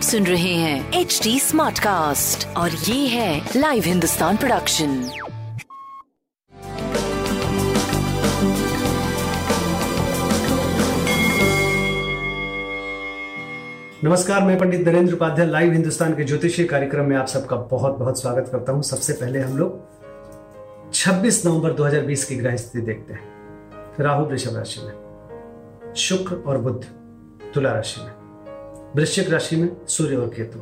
आप 0.00 0.04
सुन 0.04 0.26
रहे 0.26 0.52
हैं 0.54 1.00
एच 1.00 1.18
डी 1.22 1.38
स्मार्ट 1.40 1.78
कास्ट 1.78 2.46
और 2.56 2.70
ये 2.70 3.06
है 3.06 3.48
लाइव 3.56 3.82
हिंदुस्तान 3.86 4.36
प्रोडक्शन 4.36 4.88
नमस्कार, 14.04 14.42
मैं 14.42 14.58
पंडित 14.58 14.86
नरेंद्र 14.86 15.14
उपाध्याय 15.14 15.46
लाइव 15.46 15.72
हिंदुस्तान 15.72 16.14
के 16.16 16.24
ज्योतिषीय 16.24 16.66
कार्यक्रम 16.66 17.04
में 17.04 17.16
आप 17.16 17.26
सबका 17.26 17.56
बहुत 17.72 17.98
बहुत 17.98 18.20
स्वागत 18.20 18.48
करता 18.52 18.72
हूँ। 18.72 18.82
सबसे 18.82 19.12
पहले 19.12 19.40
हम 19.40 19.56
लोग 19.58 20.92
26 20.92 21.44
नवंबर 21.46 21.72
2020 21.72 22.24
की 22.24 22.36
ग्रह 22.36 22.56
स्थिति 22.56 22.86
देखते 22.86 23.14
हैं। 23.14 23.98
राहु 24.00 24.24
वृषभ 24.24 24.56
राशि 24.56 24.80
में, 24.80 25.94
शुक्र 25.98 26.42
और 26.46 26.58
बुद्ध 26.58 26.82
तुला 27.54 27.72
राशि 27.72 28.00
में। 28.00 28.19
वृश्चिक 28.96 29.30
राशि 29.30 29.56
में 29.56 29.70
सूर्य 29.86 30.16
और 30.16 30.28
केतु, 30.28 30.60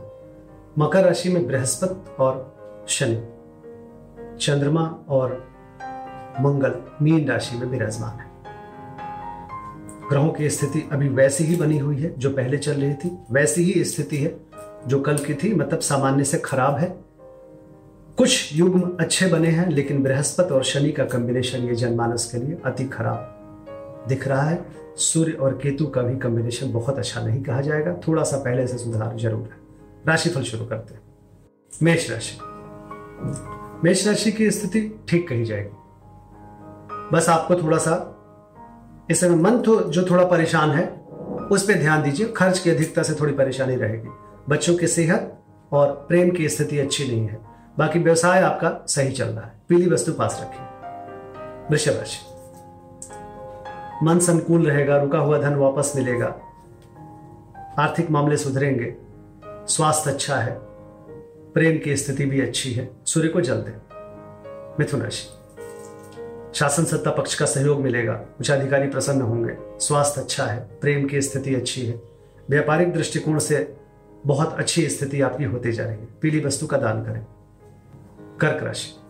मकर 0.79 1.05
राशि 1.05 1.29
में 1.29 1.47
बृहस्पति 1.47 2.17
और 2.21 2.84
शनि, 2.89 3.21
चंद्रमा 4.41 4.83
और 5.09 5.33
मंगल 6.41 6.75
मीन 7.03 7.29
राशि 7.29 7.56
में 7.56 7.67
विराजमान 7.67 8.19
है। 8.19 8.27
ग्रहों 10.09 10.33
की 10.33 10.51
स्थिति 10.51 10.89
अभी 10.93 11.09
वैसी 11.09 11.45
ही 11.45 11.56
बनी 11.56 11.79
हुई 11.79 11.97
है 11.97 12.12
जो 12.19 12.31
पहले 12.31 12.59
चल 12.59 12.73
रही 12.73 12.95
थी, 12.95 13.11
वैसी 13.31 13.62
ही 13.62 13.84
स्थिति 13.84 14.17
है 14.17 14.37
जो 14.87 15.01
कल 15.01 15.19
की 15.19 15.34
थी 15.34 15.55
मतलब 15.55 15.81
सामान्य 15.81 16.25
से 16.25 16.39
खराब 16.39 16.77
है। 16.77 16.95
कुछ 18.19 18.53
युग्म 18.53 18.97
अच्छे 19.01 19.27
बने 19.27 19.49
हैं, 19.49 19.69
लेकिन 19.69 20.03
बृहस्पति 20.03 20.55
और 20.55 20.65
शनि 20.65 20.93
का 20.93 21.05
कॉम्बिनेशन 21.05 21.59
ये 21.59 21.75
जनमानस 21.75 22.31
के 22.33 22.39
लिए 22.39 22.59
अति 22.65 22.84
खराब। 22.84 23.34
दिख 24.09 24.28
रहा 24.28 24.42
है। 24.42 24.66
सूर्य 24.97 25.32
और 25.32 25.59
केतु 25.62 25.86
का 25.86 26.03
भी 26.03 26.19
कॉम्बिनेशन 26.19 26.72
बहुत 26.72 26.98
अच्छा 26.98 27.20
नहीं 27.22 27.42
कहा 27.42 27.60
जाएगा। 27.60 27.94
थोड़ा 28.09 28.22
सा 28.22 28.36
पहले 28.36 28.66
से 28.66 28.78
सुधार 28.78 29.16
ज़रूर 29.16 29.42
है। 29.42 29.56
राशिफल 30.06 30.42
शुरू 30.42 30.66
करते 30.66 30.94
हैं। 30.94 31.00
मेष 31.82 32.10
राशि। 32.10 32.38
मेष 33.84 34.06
राशि 34.06 34.32
की 34.32 34.50
स्थिति 34.50 34.81
ठीक 35.09 35.28
कही 35.28 35.44
जाएगी। 35.44 35.76
बस 37.12 37.28
आपको 37.28 37.54
थोड़ा 37.54 37.78
सा 37.78 38.14
इस 39.10 39.20
समय 39.20 39.36
मन 39.36 39.59
तो 39.59 39.81
जो 39.81 40.03
थोड़ा 40.10 40.25
परेशान 40.25 40.70
है, 40.70 40.86
उस 41.53 41.62
पर 41.62 41.75
ध्यान 41.75 42.03
दीजिए। 42.03 42.26
खर्च 42.26 42.59
की 42.59 42.70
अधिकता 42.70 43.03
से 43.03 43.15
थोड़ी 43.15 43.32
परेशानी 43.32 43.76
रहेगी। 43.76 44.09
बच्चों 44.48 44.76
की 44.76 44.86
सेहत 44.86 45.34
और 45.72 45.92
प्रेम 46.09 46.30
की 46.30 46.48
स्थिति 46.48 46.78
अच्छी 46.78 47.06
नहीं 47.09 47.26
है। 47.26 47.38
बाकी 47.78 47.98
व्यवसाय 47.98 48.42
आपका 48.42 48.84
सही 48.88 49.12
चल 49.12 49.25
रहा 49.25 49.44
है। 49.44 49.53
पीली 49.69 49.91
वस्तु 49.91 50.12
पास 50.12 50.38
रखिए। 50.42 50.66
वृषभ 51.70 51.98
राशि। 51.98 52.38
मन 54.03 54.19
संकुल 54.19 54.66
रहेगा, 54.66 54.97
रुका 54.97 55.19
हुआ 55.19 55.38
धन 55.38 55.54
वापस 55.54 55.92
मिलेगा। 55.97 56.26
आर्थिक 57.78 58.10
मामले 58.10 58.36
सुधरेंगे, 58.36 58.94
स्वास्थ्य 59.44 60.10
अच्छा 60.10 60.36
है, 60.36 60.59
प्रेम 61.54 61.78
की 61.78 61.97
स्थिति 61.97 62.25
भी 62.25 62.41
अच्छी 62.41 62.72
है, 62.72 62.91
सूर्य 63.06 63.28
को 63.28 63.41
जल 63.41 63.54
दे। 63.54 63.75
मिथुन 64.81 65.03
राशि। 65.03 65.28
शासन 66.54 66.84
सत्ता 66.84 67.10
पक्ष 67.10 67.34
का 67.34 67.47
सहयोग 67.47 67.81
मिलेगा 67.81 68.25
उच्च 68.41 68.50
अधिकारी 68.50 68.88
प्रसन्न 68.88 69.20
होंगे, 69.20 69.56
स्वास्थ्य 69.78 70.20
अच्छा 70.20 70.44
है, 70.44 70.69
प्रेम 70.80 71.06
की 71.06 71.22
स्थिति 71.22 71.54
अच्छी 71.54 71.86
है। 71.86 72.03
व्यापारिक 72.50 72.92
दृष्टिकोण 72.92 73.38
से 73.38 73.76
बहुत 74.26 74.59
अच्छी 74.59 74.88
स्थिति 74.88 75.20
आपकी 75.20 75.44
होती 75.44 75.72
जा 75.72 75.84
रही 75.84 75.92
है। 75.92 76.09
पीली 76.22 76.41
वस्तु 76.41 76.66
का 76.66 76.76
दान 76.76 77.04
करें। 77.04 77.26
कर्क 78.38 78.62
राशि। 78.62 79.08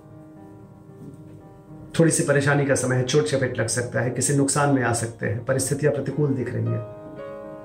थोड़ी 2.01 2.11
सी 2.11 2.23
परेशानी 2.23 2.67
का 2.67 2.75
समय 2.75 2.97
है, 2.97 3.03
चोट 3.03 3.25
चपेट 3.25 3.59
लग 3.59 3.67
सकता 3.67 4.01
है, 4.01 4.11
किसी 4.11 4.37
नुकसान 4.37 4.75
में 4.75 4.83
आ 4.83 4.93
सकते 4.93 5.27
हैं, 5.27 5.45
परिस्थितियाँ 5.45 5.95
प्रतिकूल 5.95 6.35
दिख 6.35 6.55
रही 6.55 6.67
है। 6.67 6.99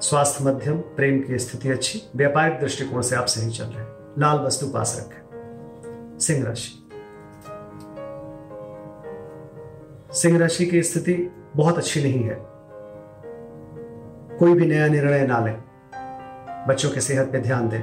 स्वास्थ्य 0.02 0.44
मध्यम, 0.44 0.78
प्रेम 0.78 1.22
की 1.22 1.40
स्थिति 1.40 1.70
अच्छी, 1.70 2.02
व्यापारिक 2.16 2.60
दृष्टिकोण 2.60 3.02
से 3.02 3.16
आप 3.16 3.26
सही 3.26 3.50
चल 3.50 3.64
रहे 3.64 3.84
हैं। 3.84 3.88
लाल 4.20 4.40
वस्तु 4.40 4.68
पास 4.68 4.98
रखें। 5.00 5.24
सिंह 6.20 6.46
राशि। 6.46 6.90
सिंह 10.20 10.40
राशि 10.40 10.66
की 10.66 10.84
स्थिति 10.84 11.36
बहुत 11.56 11.78
अच्छी 11.78 12.04
नहीं 12.04 12.24
है। 12.24 12.38
कोई 14.38 14.54
भी 14.54 14.66
नया 14.66 14.88
निर्णय 14.88 15.28
ना 15.28 15.40
लें। 15.40 15.64
बच्चों 16.68 16.90
की 16.90 17.02
सेहत 17.02 17.32
पे 17.32 17.40
ध्यान 17.40 17.70
दें। 17.70 17.82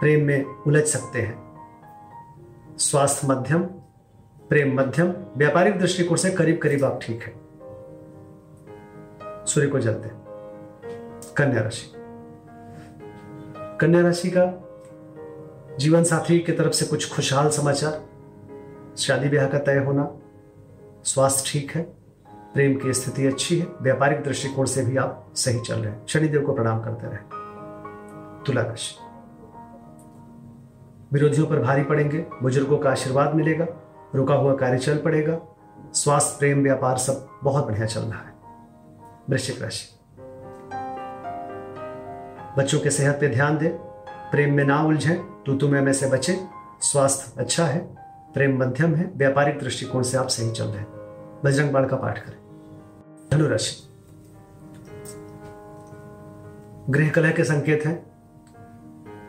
प्रेम 0.00 0.26
में 0.26 0.44
उलझ 0.44 0.84
सकते 0.84 1.22
हैं। 1.22 1.52
स्वास्थ्य 2.78 3.28
मध्यम 3.28 3.64
प्रेम 4.52 4.80
मध्यम, 4.80 5.14
व्यापारिक 5.36 5.78
दृष्टिकोण 5.78 6.16
से 6.16 6.30
करीब 6.30 6.60
करीब 6.62 6.84
आप 6.84 6.98
ठीक 7.02 7.22
है। 7.22 7.32
सूर्य 9.46 9.68
को 9.68 9.78
जलते 9.78 10.08
कन्या 11.36 11.62
राशि। 11.62 11.92
कन्या 13.80 14.00
राशि 14.00 14.32
का 14.36 14.68
जीवन 15.76 16.04
साथी 16.04 16.38
की 16.38 16.52
तरफ़ 16.52 16.72
से 16.72 16.86
कुछ 16.86 17.14
खुशहाल 17.14 17.50
समाचार। 17.50 18.02
शादी 18.98 19.28
ब्याह 19.28 19.46
का 19.46 19.58
तय 19.58 19.78
होना। 19.78 20.16
स्वास्थ्य 21.04 21.50
ठीक 21.50 21.70
है। 21.70 21.82
प्रेम 22.28 22.78
की 22.78 22.92
स्थिति 22.92 23.26
अच्छी 23.26 23.58
है। 23.58 23.66
व्यापारिक 23.82 24.22
दृष्टिकोण 24.22 24.66
से 24.66 24.84
भी 24.84 24.96
आप 24.96 25.32
सही 25.34 25.60
चल 25.60 25.74
रहे 25.74 25.92
हैं। 25.92 26.06
शनिदेव 26.06 26.46
को 26.46 26.52
प्रणाम 26.52 26.80
करते 26.80 27.06
रहे। 27.06 27.18
तुला 28.44 28.62
राशि। 28.62 28.96
विरोधियों 31.12 31.46
पर 31.46 31.58
भारी 31.58 31.82
पड़ेंगे। 31.82 32.26
बुज़ुर्गों 32.42 32.78
का 32.78 32.90
आशीर्वाद 32.90 33.34
मिलेगा। 33.34 33.66
रुका 34.14 34.34
हुआ 34.34 34.54
कार्य 34.54 34.78
चल 34.78 34.98
पड़ेगा। 34.98 35.38
स्वास्थ्य, 35.94 36.36
प्रेम, 36.38 36.62
व्यापार 36.62 36.98
सब 36.98 37.28
बहुत 37.44 37.66
बढ़िया 37.66 37.86
चल 37.86 38.00
रहा 38.00 38.18
है। 38.18 38.34
वृश्चिक 39.30 39.62
राशि। 39.62 39.98
बच्चों 42.58 42.80
के 42.80 42.90
सेहत 42.90 43.18
पे 43.20 43.28
ध्यान 43.28 43.58
दें। 43.58 43.70
प्रेम 44.08 44.54
में 44.54 44.64
ना 44.64 44.82
उलझें 44.82 45.42
तू 45.42 45.56
तुम्हें 45.56 45.82
में 45.82 45.92
से 45.92 46.08
बचे। 46.08 46.44
स्वास्थ्य 46.80 47.40
अच्छा 47.40 47.64
है, 47.64 47.78
प्रेम 48.34 48.58
मध्यम 48.58 48.94
है, 48.94 49.10
व्यापारिक 49.16 49.58
दृष्टिकोण 49.58 50.02
से 50.02 50.16
आप 50.16 50.26
सही 50.26 50.50
चल 50.50 50.64
रहे 50.64 50.78
हैं। 50.78 50.92
बजरंग 51.44 51.70
बाण 51.70 51.86
का 51.86 51.96
पाठ 51.96 52.18
करें। 52.18 52.42
धनुराशि 53.32 53.88
गृह 56.90 57.10
कलह 57.10 57.30
के 57.32 57.44
संकेत 57.44 57.86
हैं। 57.86 58.12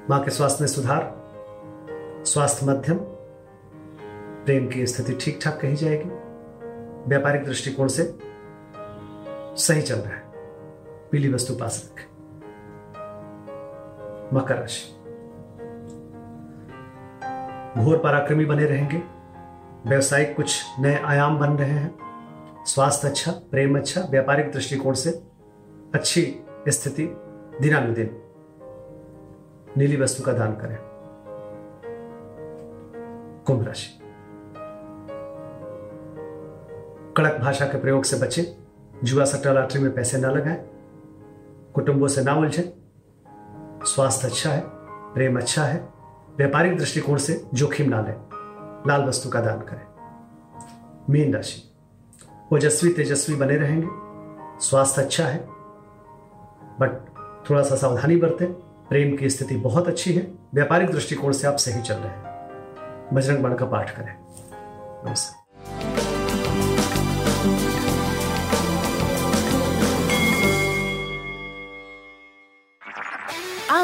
माँ 0.09 0.23
के 0.23 0.31
स्वास्थ्य 0.31 0.57
में 0.61 0.67
सुधार। 0.67 1.23
स्वास्थ्य 2.25 2.65
मध्यम 2.65 2.99
प्रेम 4.45 4.67
की 4.67 4.87
स्थिति 4.87 5.17
ठीक 5.21 5.39
ठाक 5.43 5.59
कही 5.61 5.75
जाएगी। 5.75 6.09
व्यापारिक 7.09 7.45
दृष्टिकोण 7.45 7.87
से 7.87 8.17
सही 9.63 9.81
चल 9.81 9.95
रहा 9.95 10.13
है। 10.13 10.23
पीली 11.11 11.33
वस्तु 11.33 11.53
पास 11.53 11.91
रखें। 11.91 12.13
मकर 14.33 14.55
राशि। 14.55 14.99
घोर 17.83 17.97
पराक्रमी 17.97 18.45
बने 18.45 18.65
रहेंगे। 18.65 19.03
व्यवसायिक 19.89 20.35
कुछ 20.35 20.63
नए 20.79 20.95
आयाम 20.95 21.37
बन 21.39 21.49
रहे 21.49 21.69
हैं। 21.69 22.03
स्वास्थ्य 22.65 23.07
अच्छा 23.07 23.31
प्रेम 23.31 23.77
अच्छा 23.77 24.01
व्यापारिक 24.01 24.51
दृष्टिकोण 24.51 24.93
से 24.93 25.09
अच्छी 25.93 26.39
स्थिति 26.67 27.03
दिनानुदिन 27.61 28.21
नीली 29.77 29.97
वस्तु 29.97 30.23
का 30.23 30.33
दान 30.33 30.51
करें। 30.51 30.77
कुंभ 33.45 33.67
राशि। 33.67 34.02
कड़क 37.17 37.41
भाषा 37.41 37.65
के 37.65 37.79
प्रयोग 37.79 38.03
से 38.03 38.17
बचें। 38.17 38.43
जुआ 39.03 39.25
सट्टा 39.25 39.51
लॉटरी 39.51 39.81
में 39.81 39.95
पैसे 39.95 40.17
ना 40.17 40.29
लगाएँ। 40.29 40.69
कुटुंबों 41.73 42.07
से 42.07 42.23
ना 42.23 42.33
उलझें। 42.33 42.63
स्वास्थ्य 43.85 44.27
अच्छा 44.27 44.49
है, 44.49 44.61
प्रेम 45.13 45.37
अच्छा 45.37 45.63
है। 45.63 45.89
व्यापारिक 46.37 46.77
दृष्टिकोण 46.77 47.17
से 47.17 47.45
जोखिम 47.53 47.89
ना 47.89 48.01
लें। 48.01 48.15
लाल 48.87 49.03
वस्तु 49.03 49.29
का 49.29 49.41
दान 49.41 49.59
करें। 49.59 49.87
मीन 51.09 51.33
राशि। 51.33 51.75
ओजस्वी 52.53 52.93
तेजस्वी 52.93 53.35
बने 53.35 53.55
रहेंगे। 53.55 53.87
स्वास्थ्य 54.65 55.01
अच्छा 55.01 55.25
है। 55.25 55.45
बट 56.79 57.05
थोड़ा 57.49 57.63
सा 57.63 57.75
सावधानी 57.75 58.15
बरतें। 58.15 58.47
प्रेम 58.89 59.17
की 59.17 59.29
स्थिति 59.29 59.57
बहुत 59.57 59.87
अच्छी 59.87 60.13
है। 60.13 60.33
व्यापारिक 60.53 60.91
दृष्टिकोण 60.91 61.31
से 61.31 61.47
आप 61.47 61.55
सही 61.55 61.81
चल 61.81 61.95
रहे 61.95 62.13
हैं। 62.13 62.23
बजरंग 63.13 63.43
बाण 63.43 63.55
का 63.55 63.65
पाठ 63.65 63.95
करें। 63.95 64.15
नमस्कार। 65.09 65.42